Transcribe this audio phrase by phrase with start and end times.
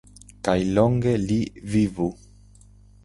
[0.47, 1.39] kaj longe li
[1.75, 2.09] vivu!